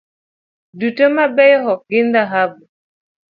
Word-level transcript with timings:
Duto 0.79 1.03
mabeyo 1.15 1.59
ok 1.73 1.81
gin 1.89 2.07
dhahabu. 2.13 2.61